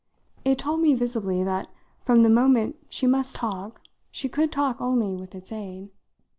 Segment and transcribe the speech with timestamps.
[0.43, 1.67] It told me visibly that
[1.99, 5.89] from the moment she must talk she could talk only with its aid.